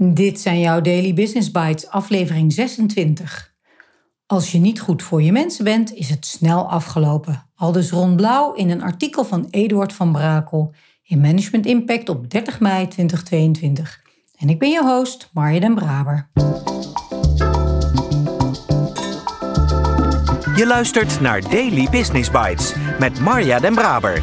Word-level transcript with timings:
Dit 0.00 0.40
zijn 0.40 0.60
jouw 0.60 0.80
Daily 0.80 1.14
Business 1.14 1.50
Bites, 1.50 1.88
aflevering 1.88 2.52
26. 2.52 3.54
Als 4.26 4.52
je 4.52 4.58
niet 4.58 4.80
goed 4.80 5.02
voor 5.02 5.22
je 5.22 5.32
mensen 5.32 5.64
bent, 5.64 5.94
is 5.94 6.10
het 6.10 6.26
snel 6.26 6.70
afgelopen. 6.70 7.46
Aldus 7.54 7.90
Ron 7.90 8.16
Blauw 8.16 8.52
in 8.52 8.70
een 8.70 8.82
artikel 8.82 9.24
van 9.24 9.46
Eduard 9.50 9.92
van 9.92 10.12
Brakel 10.12 10.74
in 11.02 11.20
Management 11.20 11.66
Impact 11.66 12.08
op 12.08 12.30
30 12.30 12.60
mei 12.60 12.88
2022. 12.88 14.00
En 14.36 14.48
ik 14.48 14.58
ben 14.58 14.70
je 14.70 14.82
host, 14.82 15.30
Marja 15.32 15.60
den 15.60 15.74
Braber. 15.74 16.28
Je 20.56 20.64
luistert 20.66 21.20
naar 21.20 21.40
Daily 21.50 21.88
Business 21.90 22.30
Bites 22.30 22.74
met 22.98 23.20
Marja 23.20 23.60
den 23.60 23.74
Braber 23.74 24.22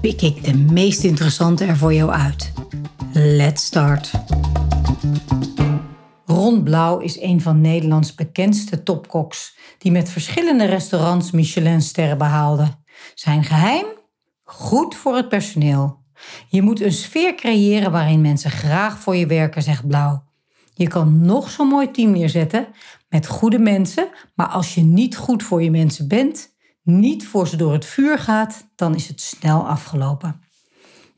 pik 0.00 0.22
ik 0.22 0.44
de 0.44 0.56
meest 0.56 1.04
interessante 1.04 1.64
er 1.64 1.76
voor 1.76 1.94
jou 1.94 2.10
uit. 2.10 2.52
Let's 3.12 3.64
start. 3.64 4.10
Ron 6.24 6.62
Blauw 6.62 6.98
is 6.98 7.20
een 7.20 7.40
van 7.40 7.60
Nederlands 7.60 8.14
bekendste 8.14 8.82
topkoks 8.82 9.56
die 9.78 9.92
met 9.92 10.10
verschillende 10.10 10.64
restaurants 10.64 11.30
Michelin-sterren 11.30 12.18
behaalde. 12.18 12.68
Zijn 13.14 13.44
geheim? 13.44 13.86
Goed 14.44 14.94
voor 14.94 15.16
het 15.16 15.28
personeel. 15.28 15.98
Je 16.48 16.62
moet 16.62 16.80
een 16.80 16.92
sfeer 16.92 17.34
creëren 17.34 17.90
waarin 17.90 18.20
mensen 18.20 18.50
graag 18.50 18.98
voor 18.98 19.16
je 19.16 19.26
werken, 19.26 19.62
zegt 19.62 19.86
Blauw. 19.86 20.22
Je 20.74 20.88
kan 20.88 21.24
nog 21.24 21.50
zo'n 21.50 21.68
mooi 21.68 21.90
team 21.90 22.10
neerzetten 22.10 22.66
met 23.08 23.26
goede 23.26 23.58
mensen, 23.58 24.08
maar 24.34 24.48
als 24.48 24.74
je 24.74 24.80
niet 24.80 25.16
goed 25.16 25.42
voor 25.42 25.62
je 25.62 25.70
mensen 25.70 26.08
bent, 26.08 26.56
niet 26.88 27.26
voor 27.26 27.48
ze 27.48 27.56
door 27.56 27.72
het 27.72 27.84
vuur 27.84 28.18
gaat, 28.18 28.66
dan 28.74 28.94
is 28.94 29.08
het 29.08 29.20
snel 29.20 29.68
afgelopen. 29.68 30.40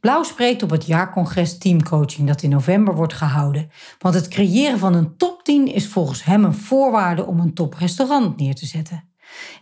Blauw 0.00 0.22
spreekt 0.22 0.62
op 0.62 0.70
het 0.70 0.86
jaarcongres 0.86 1.58
Teamcoaching 1.58 2.26
dat 2.26 2.42
in 2.42 2.50
november 2.50 2.94
wordt 2.94 3.12
gehouden. 3.12 3.70
Want 3.98 4.14
het 4.14 4.28
creëren 4.28 4.78
van 4.78 4.94
een 4.94 5.16
top 5.16 5.42
10 5.42 5.72
is 5.72 5.88
volgens 5.88 6.24
hem 6.24 6.44
een 6.44 6.54
voorwaarde 6.54 7.26
om 7.26 7.40
een 7.40 7.54
toprestaurant 7.54 8.36
neer 8.36 8.54
te 8.54 8.66
zetten. 8.66 9.08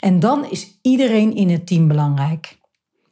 En 0.00 0.20
dan 0.20 0.50
is 0.50 0.78
iedereen 0.82 1.34
in 1.34 1.50
het 1.50 1.66
team 1.66 1.88
belangrijk. 1.88 2.58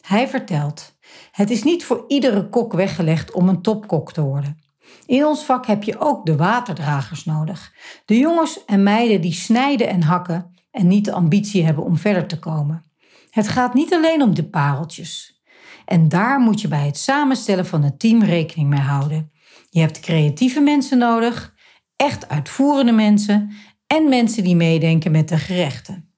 Hij 0.00 0.28
vertelt: 0.28 0.96
Het 1.32 1.50
is 1.50 1.62
niet 1.62 1.84
voor 1.84 2.04
iedere 2.08 2.48
kok 2.48 2.72
weggelegd 2.72 3.32
om 3.32 3.48
een 3.48 3.62
topkok 3.62 4.12
te 4.12 4.22
worden. 4.22 4.60
In 5.06 5.26
ons 5.26 5.44
vak 5.44 5.66
heb 5.66 5.82
je 5.82 6.00
ook 6.00 6.26
de 6.26 6.36
waterdragers 6.36 7.24
nodig. 7.24 7.72
De 8.04 8.18
jongens 8.18 8.64
en 8.64 8.82
meiden 8.82 9.20
die 9.20 9.32
snijden 9.32 9.88
en 9.88 10.02
hakken 10.02 10.55
en 10.76 10.86
niet 10.86 11.04
de 11.04 11.12
ambitie 11.12 11.64
hebben 11.64 11.84
om 11.84 11.96
verder 11.96 12.26
te 12.26 12.38
komen. 12.38 12.84
Het 13.30 13.48
gaat 13.48 13.74
niet 13.74 13.94
alleen 13.94 14.22
om 14.22 14.34
de 14.34 14.48
pareltjes. 14.48 15.42
En 15.84 16.08
daar 16.08 16.40
moet 16.40 16.60
je 16.60 16.68
bij 16.68 16.86
het 16.86 16.98
samenstellen 16.98 17.66
van 17.66 17.82
het 17.82 17.98
team 17.98 18.22
rekening 18.22 18.68
mee 18.68 18.80
houden. 18.80 19.30
Je 19.70 19.80
hebt 19.80 20.00
creatieve 20.00 20.60
mensen 20.60 20.98
nodig, 20.98 21.54
echt 21.96 22.28
uitvoerende 22.28 22.92
mensen 22.92 23.50
en 23.86 24.08
mensen 24.08 24.44
die 24.44 24.56
meedenken 24.56 25.10
met 25.10 25.28
de 25.28 25.38
gerechten. 25.38 26.10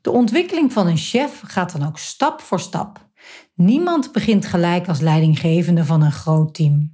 De 0.00 0.10
ontwikkeling 0.10 0.72
van 0.72 0.86
een 0.86 0.96
chef 0.96 1.42
gaat 1.46 1.72
dan 1.72 1.86
ook 1.86 1.98
stap 1.98 2.40
voor 2.40 2.60
stap. 2.60 3.08
Niemand 3.54 4.12
begint 4.12 4.46
gelijk 4.46 4.88
als 4.88 5.00
leidinggevende 5.00 5.84
van 5.84 6.02
een 6.02 6.12
groot 6.12 6.54
team. 6.54 6.92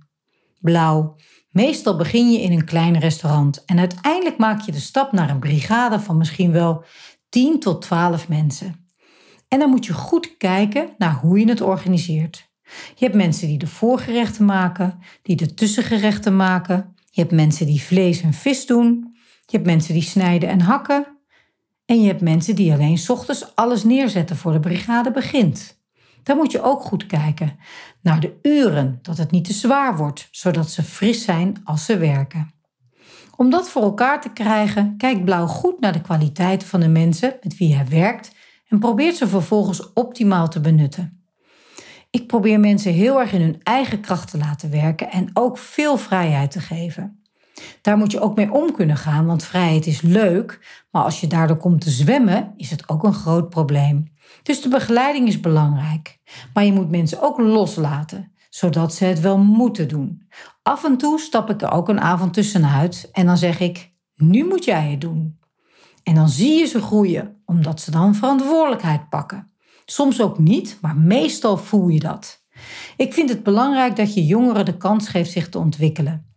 Blauw. 0.58 1.16
Meestal 1.50 1.96
begin 1.96 2.32
je 2.32 2.40
in 2.40 2.52
een 2.52 2.64
klein 2.64 2.98
restaurant 2.98 3.64
en 3.64 3.78
uiteindelijk 3.78 4.38
maak 4.38 4.60
je 4.60 4.72
de 4.72 4.80
stap 4.80 5.12
naar 5.12 5.30
een 5.30 5.38
brigade 5.38 6.00
van 6.00 6.16
misschien 6.16 6.52
wel 6.52 6.84
10 7.28 7.60
tot 7.60 7.82
12 7.82 8.28
mensen. 8.28 8.88
En 9.48 9.58
dan 9.58 9.70
moet 9.70 9.86
je 9.86 9.92
goed 9.92 10.36
kijken 10.36 10.94
naar 10.98 11.14
hoe 11.14 11.38
je 11.38 11.48
het 11.48 11.60
organiseert. 11.60 12.48
Je 12.94 13.04
hebt 13.04 13.14
mensen 13.14 13.48
die 13.48 13.58
de 13.58 13.66
voorgerechten 13.66 14.44
maken, 14.44 14.98
die 15.22 15.36
de 15.36 15.54
tussengerechten 15.54 16.36
maken. 16.36 16.94
Je 17.10 17.20
hebt 17.20 17.32
mensen 17.32 17.66
die 17.66 17.82
vlees 17.82 18.20
en 18.20 18.32
vis 18.32 18.66
doen. 18.66 19.14
Je 19.46 19.56
hebt 19.56 19.66
mensen 19.66 19.94
die 19.94 20.02
snijden 20.02 20.48
en 20.48 20.60
hakken. 20.60 21.18
En 21.86 22.00
je 22.00 22.06
hebt 22.06 22.20
mensen 22.20 22.54
die 22.54 22.72
alleen 22.72 23.00
ochtends 23.08 23.56
alles 23.56 23.84
neerzetten 23.84 24.36
voor 24.36 24.52
de 24.52 24.60
brigade 24.60 25.10
begint. 25.10 25.79
Dan 26.22 26.36
moet 26.36 26.52
je 26.52 26.62
ook 26.62 26.82
goed 26.82 27.06
kijken 27.06 27.58
naar 28.02 28.20
de 28.20 28.38
uren, 28.42 28.98
dat 29.02 29.18
het 29.18 29.30
niet 29.30 29.44
te 29.44 29.52
zwaar 29.52 29.96
wordt, 29.96 30.28
zodat 30.30 30.70
ze 30.70 30.82
fris 30.82 31.24
zijn 31.24 31.60
als 31.64 31.84
ze 31.84 31.98
werken. 31.98 32.52
Om 33.36 33.50
dat 33.50 33.70
voor 33.70 33.82
elkaar 33.82 34.20
te 34.20 34.32
krijgen, 34.32 34.96
kijkt 34.96 35.24
Blauw 35.24 35.46
goed 35.46 35.80
naar 35.80 35.92
de 35.92 36.00
kwaliteit 36.00 36.64
van 36.64 36.80
de 36.80 36.88
mensen 36.88 37.36
met 37.42 37.56
wie 37.56 37.74
hij 37.74 37.86
werkt 37.88 38.34
en 38.68 38.78
probeert 38.78 39.16
ze 39.16 39.28
vervolgens 39.28 39.92
optimaal 39.92 40.48
te 40.48 40.60
benutten. 40.60 41.24
Ik 42.10 42.26
probeer 42.26 42.60
mensen 42.60 42.92
heel 42.92 43.20
erg 43.20 43.32
in 43.32 43.40
hun 43.40 43.60
eigen 43.62 44.00
kracht 44.00 44.30
te 44.30 44.38
laten 44.38 44.70
werken 44.70 45.10
en 45.10 45.30
ook 45.32 45.58
veel 45.58 45.96
vrijheid 45.96 46.50
te 46.50 46.60
geven. 46.60 47.22
Daar 47.82 47.96
moet 47.96 48.12
je 48.12 48.20
ook 48.20 48.36
mee 48.36 48.52
om 48.52 48.72
kunnen 48.72 48.96
gaan, 48.96 49.26
want 49.26 49.44
vrijheid 49.44 49.86
is 49.86 50.00
leuk, 50.00 50.84
maar 50.90 51.02
als 51.02 51.20
je 51.20 51.26
daardoor 51.26 51.56
komt 51.56 51.80
te 51.80 51.90
zwemmen, 51.90 52.52
is 52.56 52.70
het 52.70 52.88
ook 52.88 53.04
een 53.04 53.14
groot 53.14 53.48
probleem. 53.48 54.09
Dus 54.42 54.60
de 54.60 54.68
begeleiding 54.68 55.28
is 55.28 55.40
belangrijk. 55.40 56.18
Maar 56.54 56.64
je 56.64 56.72
moet 56.72 56.90
mensen 56.90 57.22
ook 57.22 57.38
loslaten, 57.38 58.32
zodat 58.48 58.94
ze 58.94 59.04
het 59.04 59.20
wel 59.20 59.38
moeten 59.38 59.88
doen. 59.88 60.28
Af 60.62 60.84
en 60.84 60.96
toe 60.96 61.18
stap 61.18 61.50
ik 61.50 61.62
er 61.62 61.70
ook 61.70 61.88
een 61.88 62.00
avond 62.00 62.34
tussenuit 62.34 63.08
en 63.12 63.26
dan 63.26 63.36
zeg 63.36 63.60
ik: 63.60 63.92
Nu 64.14 64.46
moet 64.46 64.64
jij 64.64 64.90
het 64.90 65.00
doen. 65.00 65.38
En 66.02 66.14
dan 66.14 66.28
zie 66.28 66.58
je 66.58 66.66
ze 66.66 66.82
groeien, 66.82 67.42
omdat 67.44 67.80
ze 67.80 67.90
dan 67.90 68.14
verantwoordelijkheid 68.14 69.08
pakken. 69.08 69.52
Soms 69.84 70.20
ook 70.20 70.38
niet, 70.38 70.78
maar 70.80 70.96
meestal 70.96 71.56
voel 71.56 71.88
je 71.88 72.00
dat. 72.00 72.44
Ik 72.96 73.12
vind 73.12 73.28
het 73.28 73.42
belangrijk 73.42 73.96
dat 73.96 74.14
je 74.14 74.26
jongeren 74.26 74.64
de 74.64 74.76
kans 74.76 75.08
geeft 75.08 75.30
zich 75.30 75.48
te 75.48 75.58
ontwikkelen. 75.58 76.34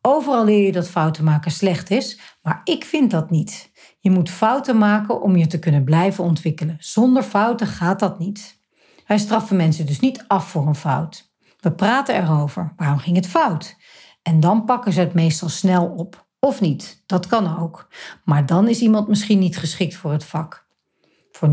Overal 0.00 0.44
leer 0.44 0.64
je 0.66 0.72
dat 0.72 0.88
fouten 0.88 1.24
maken 1.24 1.50
slecht 1.50 1.90
is, 1.90 2.20
maar 2.42 2.60
ik 2.64 2.84
vind 2.84 3.10
dat 3.10 3.30
niet. 3.30 3.70
Je 4.06 4.12
moet 4.12 4.30
fouten 4.30 4.78
maken 4.78 5.22
om 5.22 5.36
je 5.36 5.46
te 5.46 5.58
kunnen 5.58 5.84
blijven 5.84 6.24
ontwikkelen. 6.24 6.76
Zonder 6.78 7.22
fouten 7.22 7.66
gaat 7.66 8.00
dat 8.00 8.18
niet. 8.18 8.58
Wij 9.06 9.18
straffen 9.18 9.56
mensen 9.56 9.86
dus 9.86 10.00
niet 10.00 10.24
af 10.26 10.50
voor 10.50 10.66
een 10.66 10.74
fout. 10.74 11.32
We 11.60 11.72
praten 11.72 12.14
erover. 12.14 12.72
Waarom 12.76 12.98
ging 12.98 13.16
het 13.16 13.26
fout? 13.26 13.76
En 14.22 14.40
dan 14.40 14.64
pakken 14.64 14.92
ze 14.92 15.00
het 15.00 15.14
meestal 15.14 15.48
snel 15.48 15.86
op. 15.86 16.26
Of 16.38 16.60
niet, 16.60 17.02
dat 17.06 17.26
kan 17.26 17.58
ook. 17.58 17.88
Maar 18.24 18.46
dan 18.46 18.68
is 18.68 18.80
iemand 18.80 19.08
misschien 19.08 19.38
niet 19.38 19.56
geschikt 19.56 19.94
voor 19.94 20.12
het 20.12 20.24
vak. 20.24 20.66
Voor 21.32 21.48
90% 21.48 21.52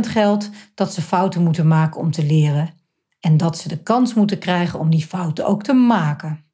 geldt 0.00 0.50
dat 0.74 0.92
ze 0.92 1.02
fouten 1.02 1.42
moeten 1.42 1.68
maken 1.68 2.00
om 2.00 2.10
te 2.10 2.24
leren. 2.24 2.74
En 3.20 3.36
dat 3.36 3.58
ze 3.58 3.68
de 3.68 3.82
kans 3.82 4.14
moeten 4.14 4.38
krijgen 4.38 4.78
om 4.78 4.90
die 4.90 5.06
fouten 5.06 5.46
ook 5.46 5.62
te 5.62 5.72
maken. 5.72 6.44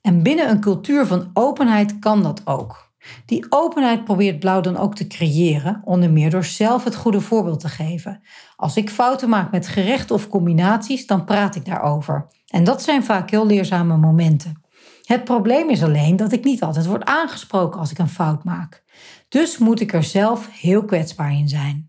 En 0.00 0.22
binnen 0.22 0.50
een 0.50 0.60
cultuur 0.60 1.06
van 1.06 1.30
openheid 1.32 1.98
kan 1.98 2.22
dat 2.22 2.46
ook. 2.46 2.89
Die 3.26 3.46
openheid 3.48 4.04
probeert 4.04 4.38
Blauw 4.38 4.60
dan 4.60 4.76
ook 4.76 4.94
te 4.94 5.06
creëren, 5.06 5.80
onder 5.84 6.10
meer 6.10 6.30
door 6.30 6.44
zelf 6.44 6.84
het 6.84 6.94
goede 6.94 7.20
voorbeeld 7.20 7.60
te 7.60 7.68
geven. 7.68 8.20
Als 8.56 8.76
ik 8.76 8.90
fouten 8.90 9.28
maak 9.28 9.50
met 9.50 9.68
gerechten 9.68 10.14
of 10.14 10.28
combinaties, 10.28 11.06
dan 11.06 11.24
praat 11.24 11.54
ik 11.54 11.64
daarover. 11.64 12.26
En 12.46 12.64
dat 12.64 12.82
zijn 12.82 13.04
vaak 13.04 13.30
heel 13.30 13.46
leerzame 13.46 13.96
momenten. 13.96 14.62
Het 15.02 15.24
probleem 15.24 15.70
is 15.70 15.82
alleen 15.82 16.16
dat 16.16 16.32
ik 16.32 16.44
niet 16.44 16.62
altijd 16.62 16.86
word 16.86 17.04
aangesproken 17.04 17.80
als 17.80 17.90
ik 17.90 17.98
een 17.98 18.08
fout 18.08 18.44
maak. 18.44 18.82
Dus 19.28 19.58
moet 19.58 19.80
ik 19.80 19.92
er 19.92 20.02
zelf 20.02 20.48
heel 20.52 20.84
kwetsbaar 20.84 21.32
in 21.32 21.48
zijn. 21.48 21.88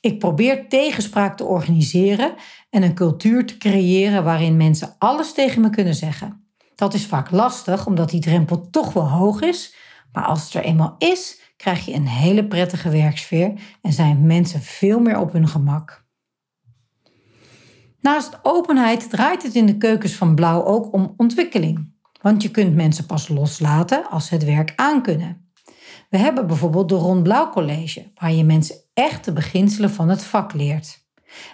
Ik 0.00 0.18
probeer 0.18 0.68
tegenspraak 0.68 1.36
te 1.36 1.44
organiseren 1.44 2.34
en 2.70 2.82
een 2.82 2.94
cultuur 2.94 3.46
te 3.46 3.56
creëren 3.56 4.24
waarin 4.24 4.56
mensen 4.56 4.94
alles 4.98 5.32
tegen 5.32 5.62
me 5.62 5.70
kunnen 5.70 5.94
zeggen. 5.94 6.46
Dat 6.74 6.94
is 6.94 7.06
vaak 7.06 7.30
lastig 7.30 7.86
omdat 7.86 8.10
die 8.10 8.20
drempel 8.20 8.70
toch 8.70 8.92
wel 8.92 9.08
hoog 9.08 9.40
is, 9.40 9.74
maar 10.12 10.24
als 10.24 10.44
het 10.44 10.54
er 10.54 10.64
eenmaal 10.64 10.94
is, 10.98 11.40
krijg 11.56 11.84
je 11.84 11.92
een 11.92 12.08
hele 12.08 12.46
prettige 12.46 12.90
werksfeer 12.90 13.52
en 13.82 13.92
zijn 13.92 14.26
mensen 14.26 14.60
veel 14.60 15.00
meer 15.00 15.18
op 15.18 15.32
hun 15.32 15.48
gemak. 15.48 16.04
Naast 18.00 18.38
openheid 18.42 19.10
draait 19.10 19.42
het 19.42 19.54
in 19.54 19.66
de 19.66 19.76
keukens 19.76 20.12
van 20.12 20.34
Blauw 20.34 20.64
ook 20.64 20.92
om 20.92 21.14
ontwikkeling. 21.16 21.90
Want 22.20 22.42
je 22.42 22.50
kunt 22.50 22.74
mensen 22.74 23.06
pas 23.06 23.28
loslaten 23.28 24.10
als 24.10 24.26
ze 24.26 24.34
het 24.34 24.44
werk 24.44 24.72
aankunnen. 24.76 25.50
We 26.10 26.18
hebben 26.18 26.46
bijvoorbeeld 26.46 26.88
de 26.88 26.94
Ron 26.94 27.22
Blauw 27.22 27.50
College, 27.50 28.10
waar 28.14 28.32
je 28.32 28.44
mensen 28.44 28.76
echt 28.94 29.24
de 29.24 29.32
beginselen 29.32 29.90
van 29.90 30.08
het 30.08 30.24
vak 30.24 30.52
leert. 30.52 31.06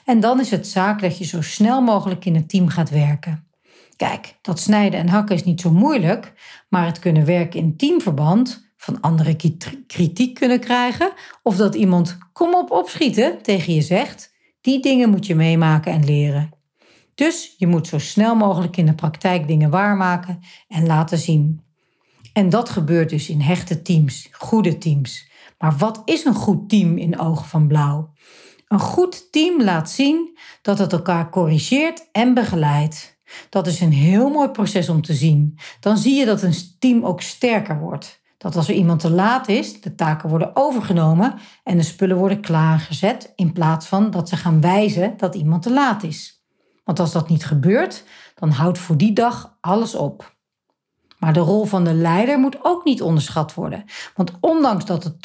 En 0.05 0.21
dan 0.21 0.41
is 0.41 0.51
het 0.51 0.67
zaak 0.67 1.01
dat 1.01 1.19
je 1.19 1.25
zo 1.25 1.43
snel 1.43 1.83
mogelijk 1.83 2.25
in 2.25 2.35
het 2.35 2.49
team 2.49 2.69
gaat 2.69 2.91
werken. 2.91 3.48
Kijk, 3.99 4.39
dat 4.43 4.61
snijden 4.61 5.01
en 5.01 5.09
hakken 5.09 5.35
is 5.35 5.45
niet 5.45 5.61
zo 5.61 5.71
moeilijk, 5.71 6.33
maar 6.69 6.87
het 6.87 6.99
kunnen 6.99 7.25
werken 7.25 7.61
in 7.61 7.77
teamverband, 7.77 8.71
van 8.77 9.01
anderen 9.01 9.37
kritiek 9.87 10.35
kunnen 10.35 10.61
krijgen, 10.61 11.13
of 11.43 11.57
dat 11.57 11.75
iemand 11.75 12.19
kom 12.33 12.55
op 12.55 12.71
opschieten 12.71 13.43
tegen 13.43 13.75
je 13.75 13.81
zegt, 13.81 14.35
die 14.61 14.81
dingen 14.83 15.11
moet 15.11 15.27
je 15.27 15.35
meemaken 15.35 15.93
en 15.93 16.05
leren. 16.05 16.51
Dus 17.15 17.55
je 17.57 17.67
moet 17.67 17.87
zo 17.87 17.99
snel 17.99 18.35
mogelijk 18.35 18.77
in 18.77 18.87
de 18.87 18.95
praktijk 18.95 19.47
dingen 19.47 19.71
waarmaken 19.71 20.39
en 20.69 20.87
laten 20.87 21.19
zien. 21.19 21.63
En 22.33 22.49
dat 22.49 22.69
gebeurt 22.69 23.11
dus 23.11 23.29
in 23.29 23.41
hechte 23.41 23.83
teams, 23.83 24.29
goede 24.33 24.79
teams. 24.79 25.31
Maar 25.59 25.77
wat 25.77 26.03
is 26.05 26.25
een 26.25 26.35
goed 26.35 26.69
team 26.69 26.97
in 26.97 27.19
ogen 27.19 27.47
van 27.47 27.67
blauw? 27.67 28.13
Een 28.69 28.81
goed 28.81 29.33
team 29.33 29.63
laat 29.63 29.91
zien 29.91 30.39
dat 30.63 30.79
het 30.79 30.93
elkaar 30.93 31.31
corrigeert 31.31 32.09
en 32.13 32.35
begeleidt. 32.35 33.18
Dat 33.49 33.67
is 33.67 33.81
een 33.81 33.93
heel 33.93 34.31
mooi 34.31 34.49
proces 34.49 34.89
om 34.89 35.03
te 35.03 35.15
zien. 35.15 35.59
Dan 35.81 35.97
zie 35.97 36.15
je 36.15 36.25
dat 36.25 36.43
een 36.43 36.55
team 36.79 37.05
ook 37.05 37.21
sterker 37.23 37.79
wordt. 37.79 38.21
Dat 38.39 38.57
als 38.57 38.69
er 38.69 38.75
iemand 38.75 39.01
te 39.01 39.11
laat 39.11 39.49
is, 39.49 39.81
de 39.81 39.95
taken 39.95 40.29
worden 40.29 40.57
overgenomen 40.57 41.35
en 41.65 41.77
de 41.77 41.83
spullen 41.83 42.17
worden 42.17 42.41
klaargezet, 42.41 43.33
in 43.35 43.53
plaats 43.53 43.87
van 43.87 44.11
dat 44.11 44.29
ze 44.29 44.37
gaan 44.37 44.61
wijzen 44.61 45.15
dat 45.17 45.35
iemand 45.35 45.63
te 45.63 45.73
laat 45.73 46.03
is. 46.03 46.43
Want 46.85 47.01
als 47.01 47.13
dat 47.13 47.29
niet 47.29 47.45
gebeurt, 47.45 48.05
dan 48.35 48.51
houdt 48.51 48.79
voor 48.79 48.97
die 48.97 49.13
dag 49.13 49.57
alles 49.61 49.95
op. 49.95 50.37
Maar 51.19 51.33
de 51.33 51.41
rol 51.41 51.65
van 51.65 51.85
de 51.85 51.95
leider 51.95 52.39
moet 52.39 52.59
ook 52.63 52.85
niet 52.85 53.03
onderschat 53.03 53.55
worden. 53.55 53.85
Want 54.15 54.33
ondanks 54.41 54.85
dat 54.85 55.03
de 55.03 55.19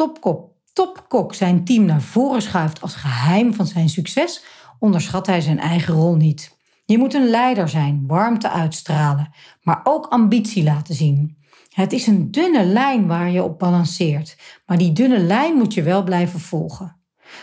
topkok 0.73 1.33
zijn 1.33 1.65
team 1.65 1.85
naar 1.85 2.01
voren 2.01 2.41
schuift 2.41 2.81
als 2.81 2.95
geheim 2.95 3.53
van 3.53 3.67
zijn 3.67 3.89
succes, 3.89 4.43
onderschat 4.79 5.27
hij 5.27 5.41
zijn 5.41 5.59
eigen 5.59 5.93
rol 5.93 6.15
niet. 6.15 6.57
Je 6.85 6.97
moet 6.97 7.13
een 7.13 7.29
leider 7.29 7.69
zijn, 7.69 8.03
warmte 8.07 8.49
uitstralen, 8.49 9.33
maar 9.61 9.79
ook 9.83 10.05
ambitie 10.05 10.63
laten 10.63 10.95
zien. 10.95 11.37
Het 11.69 11.93
is 11.93 12.07
een 12.07 12.31
dunne 12.31 12.65
lijn 12.65 13.07
waar 13.07 13.29
je 13.29 13.43
op 13.43 13.59
balanceert, 13.59 14.37
maar 14.65 14.77
die 14.77 14.91
dunne 14.91 15.19
lijn 15.19 15.55
moet 15.55 15.73
je 15.73 15.83
wel 15.83 16.03
blijven 16.03 16.39
volgen. 16.39 17.01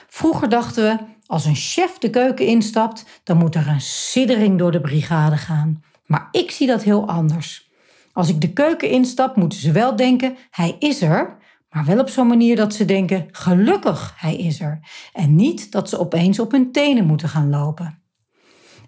Vroeger 0.09 0.49
dachten 0.49 0.83
we, 0.83 0.99
als 1.27 1.45
een 1.45 1.55
chef 1.55 1.99
de 1.99 2.11
keuken 2.11 2.47
instapt, 2.47 3.21
dan 3.25 3.37
moet 3.37 3.55
er 3.55 3.69
een 3.69 3.81
siddering 3.81 4.59
door 4.59 4.73
de 4.73 4.81
brigade 4.81 5.37
gaan. 5.37 5.83
Maar 6.07 6.29
ik 6.31 6.51
zie 6.51 6.67
dat 6.67 6.83
heel 6.83 7.09
anders. 7.09 7.71
Als 8.13 8.29
ik 8.29 8.41
de 8.41 8.53
keuken 8.53 8.91
instap, 8.91 9.37
moeten 9.37 9.59
ze 9.59 9.73
wel 9.73 9.97
denken: 9.97 10.37
hij 10.51 10.77
is 10.79 11.03
er, 11.03 11.39
maar 11.71 11.85
wel 11.85 11.99
op 11.99 12.09
zo'n 12.09 12.27
manier 12.27 12.57
dat 12.57 12.75
ze 12.75 12.85
denken: 12.85 13.29
gelukkig, 13.31 14.15
hij 14.17 14.37
is 14.37 14.61
er. 14.61 14.81
En 15.13 15.35
niet 15.37 15.73
dat 15.73 15.89
ze 15.89 15.99
opeens 15.99 16.39
op 16.39 16.51
hun 16.51 16.73
tenen 16.73 17.07
moeten 17.07 17.29
gaan 17.29 17.51
lopen. 17.51 18.00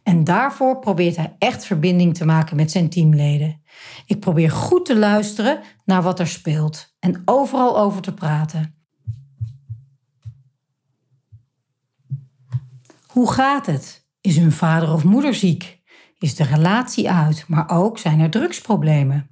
En 0.02 0.24
daarvoor 0.24 0.78
probeert 0.78 1.16
hij 1.16 1.36
echt 1.38 1.64
verbinding 1.64 2.14
te 2.14 2.24
maken 2.24 2.56
met 2.56 2.70
zijn 2.70 2.88
teamleden. 2.88 3.62
Ik 4.06 4.20
probeer 4.20 4.50
goed 4.50 4.86
te 4.86 4.96
luisteren 4.96 5.60
naar 5.84 6.02
wat 6.02 6.20
er 6.20 6.26
speelt 6.26 6.94
en 6.98 7.22
overal 7.24 7.78
over 7.78 8.02
te 8.02 8.14
praten. 8.14 8.74
Hoe 13.06 13.32
gaat 13.32 13.66
het? 13.66 14.06
Is 14.20 14.36
hun 14.36 14.52
vader 14.52 14.92
of 14.92 15.04
moeder 15.04 15.34
ziek? 15.34 15.80
Is 16.18 16.34
de 16.34 16.44
relatie 16.44 17.10
uit, 17.10 17.44
maar 17.48 17.70
ook 17.70 17.98
zijn 17.98 18.20
er 18.20 18.30
drugsproblemen? 18.30 19.30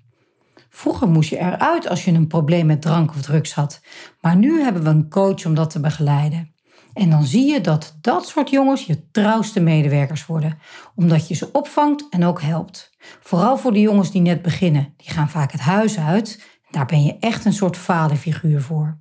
Vroeger 0.71 1.09
moest 1.09 1.31
je 1.31 1.39
eruit 1.39 1.89
als 1.89 2.05
je 2.05 2.13
een 2.13 2.27
probleem 2.27 2.67
met 2.67 2.83
drank 2.83 3.11
of 3.11 3.23
drugs 3.23 3.55
had, 3.55 3.81
maar 4.21 4.37
nu 4.37 4.63
hebben 4.63 4.83
we 4.83 4.89
een 4.89 5.09
coach 5.09 5.47
om 5.47 5.55
dat 5.55 5.71
te 5.71 5.81
begeleiden. 5.81 6.55
En 7.01 7.11
dan 7.11 7.25
zie 7.25 7.53
je 7.53 7.61
dat 7.61 7.97
dat 8.01 8.27
soort 8.29 8.51
jongens 8.51 8.87
je 8.87 9.11
trouwste 9.11 9.61
medewerkers 9.61 10.27
worden, 10.27 10.59
omdat 10.95 11.29
je 11.29 11.35
ze 11.35 11.53
opvangt 11.53 12.07
en 12.11 12.25
ook 12.25 12.43
helpt. 12.43 12.91
Vooral 13.21 13.59
voor 13.59 13.73
de 13.73 13.81
jongens 13.81 14.11
die 14.11 14.21
net 14.21 14.43
beginnen, 14.43 14.95
die 14.97 15.11
gaan 15.11 15.29
vaak 15.29 15.53
het 15.53 15.61
huis 15.61 15.99
uit. 15.99 16.45
Daar 16.71 16.87
ben 16.87 17.03
je 17.03 17.17
echt 17.21 17.45
een 17.45 17.53
soort 17.53 17.77
vaderfiguur 17.77 18.63
voor. 18.63 18.99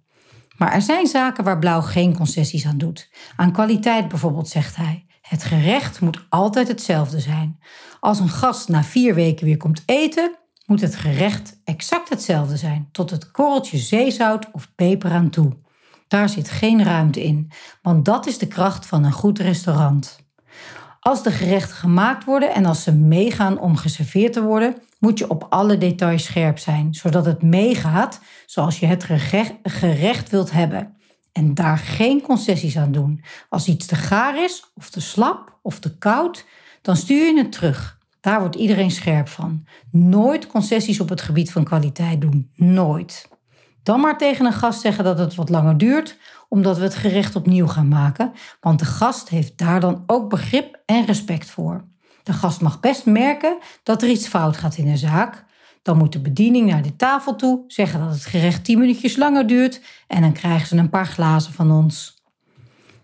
Maar 0.58 0.74
er 0.74 0.82
zijn 0.82 1.08
zaken 1.08 1.44
waar 1.44 1.60
Blauw 1.60 1.82
geen 1.82 2.16
concessies 2.16 2.66
aan 2.66 2.78
doet. 2.78 3.10
Aan 3.36 3.52
kwaliteit 3.52 4.08
bijvoorbeeld, 4.08 4.50
zegt 4.50 4.76
hij. 4.76 5.06
Het 5.22 5.44
gerecht 5.44 6.02
moet 6.02 6.26
altijd 6.30 6.68
hetzelfde 6.68 7.20
zijn. 7.20 7.60
Als 8.00 8.20
een 8.20 8.30
gast 8.30 8.70
na 8.70 8.84
vier 8.84 9.16
weken 9.16 9.46
weer 9.46 9.58
komt 9.58 9.84
eten, 9.86 10.36
moet 10.66 10.82
het 10.82 10.96
gerecht 10.96 11.62
exact 11.64 12.10
hetzelfde 12.10 12.58
zijn, 12.58 12.90
tot 12.92 13.10
het 13.10 13.32
korreltje 13.32 13.78
zeezout 13.78 14.52
of 14.52 14.72
peper 14.76 15.12
aan 15.12 15.30
toe. 15.30 15.58
Daar 16.10 16.30
zit 16.30 16.50
geen 16.50 16.84
ruimte 16.84 17.24
in, 17.24 17.52
want 17.82 18.06
dat 18.06 18.28
is 18.28 18.38
de 18.38 18.48
kracht 18.48 18.86
van 18.86 19.04
een 19.04 19.12
goed 19.12 19.40
restaurant. 19.40 20.20
Als 21.00 21.24
de 21.24 21.32
gerechten 21.32 21.76
gemaakt 21.76 22.24
worden 22.24 22.54
en 22.54 22.66
als 22.66 22.84
ze 22.84 22.94
meegaan 22.94 23.60
om 23.60 23.76
geserveerd 23.76 24.34
te 24.34 24.42
worden, 24.42 24.76
moet 25.00 25.20
je 25.20 25.30
op 25.30 25.46
alle 25.50 25.78
details 25.78 26.24
scherp 26.24 26.58
zijn, 26.58 26.94
zodat 26.94 27.26
het 27.26 27.42
meegaat 27.42 28.20
zoals 28.46 28.80
je 28.80 28.86
het 28.86 29.06
gerecht 29.64 30.30
wilt 30.30 30.52
hebben. 30.52 30.96
En 31.32 31.54
daar 31.54 31.78
geen 31.78 32.22
concessies 32.22 32.78
aan 32.78 32.92
doen. 32.92 33.24
Als 33.50 33.68
iets 33.68 33.86
te 33.86 33.96
gaar 33.96 34.44
is, 34.44 34.72
of 34.76 34.90
te 34.90 35.02
slap, 35.02 35.60
of 35.62 35.80
te 35.80 35.98
koud, 35.98 36.46
dan 36.82 36.96
stuur 36.96 37.26
je 37.26 37.38
het 37.38 37.52
terug. 37.52 37.98
Daar 38.20 38.40
wordt 38.40 38.56
iedereen 38.56 38.92
scherp 38.92 39.28
van. 39.28 39.68
Nooit 39.92 40.48
concessies 40.48 41.00
op 41.00 41.10
het 41.10 41.22
gebied 41.22 41.52
van 41.52 41.64
kwaliteit 41.64 42.22
doen. 42.22 42.52
Nooit. 42.56 43.29
Dan 43.90 44.00
maar 44.00 44.18
tegen 44.18 44.46
een 44.46 44.54
gast 44.54 44.82
zeggen 44.82 45.04
dat 45.04 45.20
het 45.20 45.36
wat 45.36 45.50
langer 45.50 45.78
duurt, 45.78 46.18
omdat 46.50 46.78
we 46.78 46.84
het 46.84 46.96
gerecht 46.96 47.36
opnieuw 47.36 47.68
gaan 47.68 47.88
maken, 47.88 48.32
want 48.62 48.80
de 48.80 48.86
gast 48.86 49.30
heeft 49.30 49.58
daar 49.58 49.80
dan 49.80 50.04
ook 50.08 50.30
begrip 50.30 50.80
en 50.86 51.06
respect 51.06 51.50
voor. 51.50 51.86
De 52.24 52.34
gast 52.34 52.62
mag 52.62 52.80
best 52.80 53.06
merken 53.06 53.58
dat 53.84 54.02
er 54.02 54.10
iets 54.10 54.28
fout 54.28 54.58
gaat 54.58 54.78
in 54.78 54.86
de 54.86 54.98
zaak. 54.98 55.46
Dan 55.82 55.98
moet 55.98 56.14
de 56.14 56.20
bediening 56.20 56.70
naar 56.70 56.82
de 56.82 56.96
tafel 56.96 57.36
toe, 57.36 57.64
zeggen 57.68 58.00
dat 58.00 58.14
het 58.14 58.26
gerecht 58.26 58.64
10 58.64 58.80
minuutjes 58.80 59.16
langer 59.16 59.48
duurt 59.48 59.82
en 60.08 60.22
dan 60.22 60.34
krijgen 60.34 60.68
ze 60.68 60.78
een 60.78 60.90
paar 60.90 61.08
glazen 61.08 61.54
van 61.54 61.72
ons. 61.72 62.19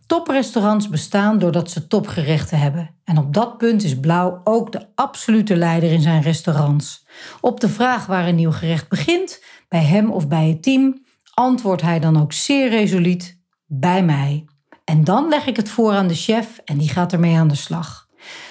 Toprestaurants 0.06 0.90
bestaan 0.90 1.40
doordat 1.40 1.72
ze 1.72 1.88
topgerechten 1.88 2.60
hebben. 2.60 2.96
En 3.04 3.18
op 3.18 3.34
dat 3.34 3.58
punt 3.58 3.84
is 3.84 4.00
Blauw 4.00 4.42
ook 4.44 4.72
de 4.72 4.88
absolute 4.96 5.56
leider 5.56 5.92
in 5.92 6.02
zijn 6.02 6.22
restaurants. 6.22 7.08
Op 7.42 7.60
de 7.60 7.70
vraag 7.70 8.06
waar 8.06 8.28
een 8.28 8.36
nieuw 8.36 8.52
gerecht 8.52 8.90
begint, 8.90 9.44
bij 9.68 9.84
hem 9.84 10.12
of 10.12 10.28
bij 10.28 10.48
het 10.48 10.64
team, 10.64 11.04
antwoordt 11.34 11.82
hij 11.82 12.00
dan 12.00 12.22
ook 12.22 12.34
zeer 12.34 12.70
resoluut: 12.70 13.42
bij 13.66 14.04
mij. 14.04 14.46
En 14.84 15.04
dan 15.04 15.30
leg 15.30 15.48
ik 15.48 15.56
het 15.56 15.70
voor 15.70 15.94
aan 15.94 16.08
de 16.08 16.16
chef 16.16 16.58
en 16.66 16.78
die 16.78 16.90
gaat 16.90 17.14
ermee 17.14 17.38
aan 17.38 17.48
de 17.48 17.56
slag. 17.56 18.08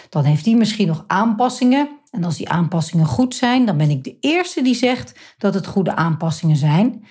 Dan 0.08 0.24
heeft 0.24 0.44
hij 0.44 0.54
misschien 0.54 0.86
nog 0.86 1.04
aanpassingen. 1.06 1.88
En 2.10 2.24
als 2.24 2.36
die 2.36 2.48
aanpassingen 2.48 3.06
goed 3.06 3.34
zijn, 3.34 3.66
dan 3.66 3.76
ben 3.76 3.90
ik 3.90 4.04
de 4.04 4.16
eerste 4.20 4.62
die 4.62 4.74
zegt 4.74 5.34
dat 5.38 5.54
het 5.54 5.66
goede 5.66 5.94
aanpassingen 5.94 6.56
zijn 6.56 7.04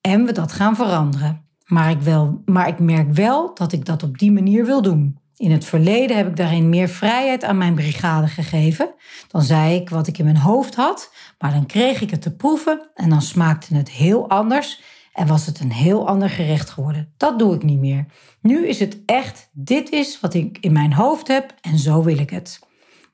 en 0.00 0.24
we 0.24 0.32
dat 0.32 0.52
gaan 0.52 0.76
veranderen. 0.76 1.45
Maar 1.66 1.90
ik, 1.90 2.00
wel, 2.00 2.42
maar 2.44 2.68
ik 2.68 2.78
merk 2.78 3.12
wel 3.12 3.54
dat 3.54 3.72
ik 3.72 3.84
dat 3.84 4.02
op 4.02 4.18
die 4.18 4.32
manier 4.32 4.64
wil 4.64 4.82
doen. 4.82 5.18
In 5.36 5.50
het 5.50 5.64
verleden 5.64 6.16
heb 6.16 6.28
ik 6.28 6.36
daarin 6.36 6.68
meer 6.68 6.88
vrijheid 6.88 7.44
aan 7.44 7.58
mijn 7.58 7.74
brigade 7.74 8.26
gegeven. 8.26 8.94
Dan 9.28 9.42
zei 9.42 9.74
ik 9.74 9.88
wat 9.88 10.06
ik 10.06 10.18
in 10.18 10.24
mijn 10.24 10.36
hoofd 10.36 10.74
had, 10.74 11.12
maar 11.38 11.52
dan 11.52 11.66
kreeg 11.66 12.00
ik 12.00 12.10
het 12.10 12.22
te 12.22 12.36
proeven 12.36 12.90
en 12.94 13.10
dan 13.10 13.22
smaakte 13.22 13.74
het 13.74 13.90
heel 13.90 14.28
anders 14.28 14.80
en 15.12 15.26
was 15.26 15.46
het 15.46 15.60
een 15.60 15.72
heel 15.72 16.08
ander 16.08 16.30
gerecht 16.30 16.70
geworden. 16.70 17.12
Dat 17.16 17.38
doe 17.38 17.54
ik 17.54 17.62
niet 17.62 17.78
meer. 17.78 18.06
Nu 18.40 18.66
is 18.66 18.80
het 18.80 18.98
echt, 19.06 19.48
dit 19.52 19.90
is 19.90 20.20
wat 20.20 20.34
ik 20.34 20.58
in 20.60 20.72
mijn 20.72 20.92
hoofd 20.92 21.28
heb 21.28 21.54
en 21.60 21.78
zo 21.78 22.02
wil 22.02 22.18
ik 22.18 22.30
het. 22.30 22.60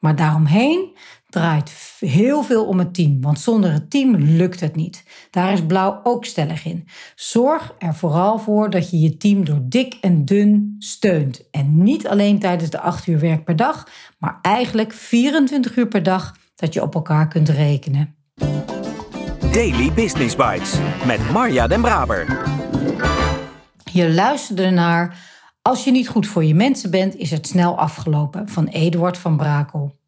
Maar 0.03 0.17
daaromheen 0.17 0.97
draait 1.29 1.73
heel 1.99 2.43
veel 2.43 2.65
om 2.65 2.79
het 2.79 2.95
team, 2.95 3.21
want 3.21 3.41
zonder 3.41 3.73
het 3.73 3.91
team 3.91 4.17
lukt 4.17 4.61
het 4.61 4.77
niet. 4.77 5.05
Daar 5.31 5.53
is 5.53 5.67
Blauw 5.67 6.01
ook 6.03 6.25
stellig 6.25 6.65
in. 6.65 6.89
Zorg 7.15 7.75
er 7.79 7.95
vooral 7.95 8.39
voor 8.39 8.71
dat 8.71 8.91
je 8.91 9.01
je 9.01 9.17
team 9.17 9.45
door 9.45 9.61
dik 9.63 9.99
en 10.01 10.25
dun 10.25 10.77
steunt. 10.79 11.51
En 11.51 11.83
niet 11.83 12.07
alleen 12.07 12.39
tijdens 12.39 12.71
de 12.71 12.81
8 12.81 13.07
uur 13.07 13.19
werk 13.19 13.45
per 13.45 13.57
dag, 13.57 13.89
maar 14.19 14.39
eigenlijk 14.43 14.93
24 14.93 15.77
uur 15.77 15.89
per 15.89 16.03
dag 16.03 16.37
dat 16.55 16.75
je 16.75 16.83
op 16.83 16.95
elkaar 16.95 17.29
kunt 17.29 17.49
rekenen. 17.49 18.15
Daily 19.53 19.93
Business 19.93 20.37
Bites 20.37 20.79
met 21.07 21.31
Marja 21.31 21.67
Den 21.67 21.81
Braber. 21.81 22.47
Je 23.93 24.13
luisterde 24.13 24.71
naar 24.71 25.32
Als 25.63 25.85
je 25.85 25.91
niet 25.91 26.09
goed 26.09 26.27
voor 26.27 26.45
je 26.45 26.55
mensen 26.55 26.91
bent, 26.91 27.17
is 27.17 27.31
het 27.31 27.47
snel 27.47 27.79
afgelopen 27.79 28.49
van 28.49 28.67
Eduard 28.67 29.19
van 29.19 29.37
Brakel. 29.37 29.99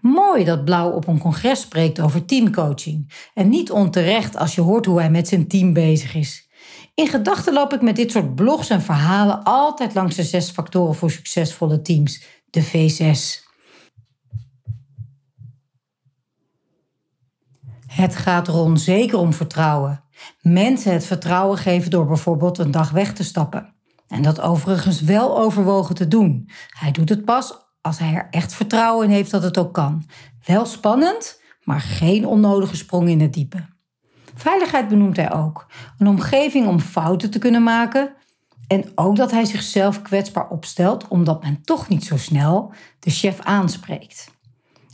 Mooi 0.00 0.44
dat 0.44 0.64
Blauw 0.64 0.90
op 0.90 1.06
een 1.06 1.18
congres 1.18 1.60
spreekt 1.60 2.00
over 2.00 2.24
teamcoaching. 2.24 3.12
En 3.34 3.48
niet 3.48 3.70
onterecht 3.70 4.36
als 4.36 4.54
je 4.54 4.60
hoort 4.60 4.86
hoe 4.86 4.98
hij 4.98 5.10
met 5.10 5.28
zijn 5.28 5.48
team 5.48 5.72
bezig 5.72 6.14
is. 6.14 6.48
In 6.94 7.06
gedachten 7.06 7.52
loop 7.52 7.72
ik 7.72 7.82
met 7.82 7.96
dit 7.96 8.10
soort 8.10 8.34
blogs 8.34 8.70
en 8.70 8.82
verhalen 8.82 9.42
altijd 9.42 9.94
langs 9.94 10.16
de 10.16 10.22
zes 10.22 10.50
factoren 10.50 10.94
voor 10.94 11.10
succesvolle 11.10 11.82
teams, 11.82 12.24
de 12.50 12.64
V6. 12.64 13.42
Het 17.86 18.16
gaat 18.16 18.48
Ron 18.48 18.78
zeker 18.78 19.18
om 19.18 19.32
vertrouwen. 19.32 20.04
Mensen 20.40 20.92
het 20.92 21.06
vertrouwen 21.06 21.58
geven 21.58 21.90
door 21.90 22.06
bijvoorbeeld 22.06 22.58
een 22.58 22.70
dag 22.70 22.90
weg 22.90 23.12
te 23.12 23.24
stappen. 23.24 23.73
En 24.08 24.22
dat 24.22 24.40
overigens 24.40 25.00
wel 25.00 25.38
overwogen 25.38 25.94
te 25.94 26.08
doen. 26.08 26.50
Hij 26.68 26.90
doet 26.90 27.08
het 27.08 27.24
pas 27.24 27.62
als 27.80 27.98
hij 27.98 28.14
er 28.14 28.28
echt 28.30 28.54
vertrouwen 28.54 29.06
in 29.06 29.12
heeft 29.12 29.30
dat 29.30 29.42
het 29.42 29.58
ook 29.58 29.74
kan. 29.74 30.04
Wel 30.44 30.66
spannend, 30.66 31.40
maar 31.62 31.80
geen 31.80 32.26
onnodige 32.26 32.76
sprong 32.76 33.08
in 33.08 33.20
het 33.20 33.32
diepe. 33.32 33.66
Veiligheid 34.34 34.88
benoemt 34.88 35.16
hij 35.16 35.32
ook. 35.32 35.66
Een 35.98 36.06
omgeving 36.06 36.66
om 36.66 36.80
fouten 36.80 37.30
te 37.30 37.38
kunnen 37.38 37.62
maken. 37.62 38.14
En 38.66 38.84
ook 38.94 39.16
dat 39.16 39.30
hij 39.30 39.44
zichzelf 39.44 40.02
kwetsbaar 40.02 40.48
opstelt, 40.48 41.08
omdat 41.08 41.42
men 41.42 41.62
toch 41.62 41.88
niet 41.88 42.04
zo 42.04 42.16
snel 42.16 42.72
de 42.98 43.10
chef 43.10 43.40
aanspreekt. 43.40 44.32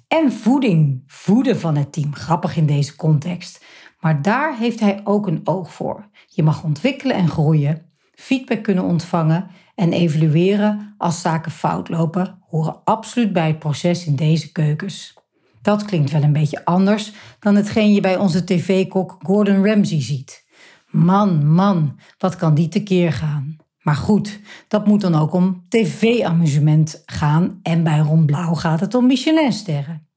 En 0.08 0.32
voeding, 0.32 1.02
voeden 1.06 1.60
van 1.60 1.76
het 1.76 1.92
team. 1.92 2.14
Grappig 2.14 2.56
in 2.56 2.66
deze 2.66 2.96
context. 2.96 3.64
Maar 4.00 4.22
daar 4.22 4.56
heeft 4.56 4.80
hij 4.80 5.00
ook 5.04 5.26
een 5.26 5.40
oog 5.44 5.72
voor. 5.72 6.08
Je 6.26 6.42
mag 6.42 6.64
ontwikkelen 6.64 7.16
en 7.16 7.28
groeien, 7.28 7.89
feedback 8.20 8.62
kunnen 8.62 8.84
ontvangen 8.84 9.46
en 9.74 9.92
evalueren 9.92 10.94
als 10.98 11.20
zaken 11.20 11.50
fout 11.50 11.88
lopen, 11.88 12.38
horen 12.48 12.84
absoluut 12.84 13.32
bij 13.32 13.46
het 13.46 13.58
proces 13.58 14.06
in 14.06 14.16
deze 14.16 14.52
keukens. 14.52 15.14
Dat 15.62 15.84
klinkt 15.84 16.10
wel 16.10 16.22
een 16.22 16.32
beetje 16.32 16.64
anders 16.64 17.12
dan 17.38 17.56
hetgeen 17.56 17.94
je 17.94 18.00
bij 18.00 18.16
onze 18.16 18.44
tv-kok 18.44 19.16
Gordon 19.22 19.66
Ramsay 19.66 20.02
ziet. 20.02 20.46
Man, 20.86 21.52
man, 21.54 21.98
wat 22.18 22.36
kan 22.36 22.54
die 22.54 22.68
tekeer 22.68 23.12
gaan? 23.12 23.56
Maar 23.82 23.94
goed, 23.94 24.40
dat 24.68 24.86
moet 24.86 25.00
dan 25.00 25.14
ook 25.14 25.32
om 25.32 25.64
tv-amusement 25.68 27.02
gaan 27.06 27.58
en 27.62 27.82
bij 27.82 27.98
Ron 27.98 28.26
Blauw 28.26 28.54
gaat 28.54 28.80
het 28.80 28.94
om 28.94 29.06
Michelinsterren. 29.06 30.08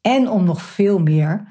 En 0.00 0.28
om 0.28 0.44
nog 0.44 0.62
veel 0.62 0.98
meer, 0.98 1.48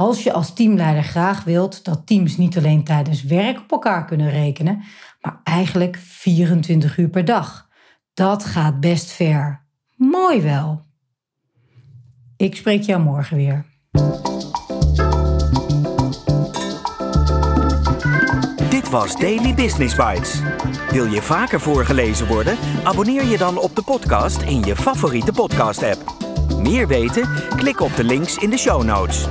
als 0.00 0.22
je 0.22 0.32
als 0.32 0.52
teamleider 0.52 1.02
graag 1.02 1.44
wilt 1.44 1.84
dat 1.84 2.06
teams 2.06 2.36
niet 2.36 2.56
alleen 2.56 2.84
tijdens 2.84 3.22
werk 3.22 3.58
op 3.58 3.70
elkaar 3.70 4.04
kunnen 4.04 4.30
rekenen, 4.30 4.82
maar 5.20 5.40
eigenlijk 5.44 5.96
24 5.96 6.98
uur 6.98 7.08
per 7.08 7.24
dag. 7.24 7.68
Dat 8.14 8.44
gaat 8.44 8.80
best 8.80 9.10
ver. 9.10 9.66
Mooi 9.96 10.42
wel. 10.42 10.86
Ik 12.36 12.56
spreek 12.56 12.82
jou 12.82 13.02
morgen 13.02 13.36
weer. 13.36 13.64
Dit 18.70 18.90
was 18.90 19.16
Daily 19.16 19.54
Business 19.54 19.94
Bites. 19.94 20.40
Wil 20.90 21.06
je 21.06 21.22
vaker 21.22 21.60
voorgelezen 21.60 22.26
worden? 22.26 22.56
Abonneer 22.84 23.24
je 23.24 23.38
dan 23.38 23.58
op 23.58 23.76
de 23.76 23.82
podcast 23.82 24.42
in 24.42 24.62
je 24.62 24.76
favoriete 24.76 25.32
podcast-app. 25.32 26.28
Meer 26.58 26.88
weten? 26.88 27.28
Klik 27.56 27.80
op 27.80 27.96
de 27.96 28.04
links 28.04 28.36
in 28.36 28.50
de 28.50 28.58
show 28.58 28.82
notes. 28.82 29.28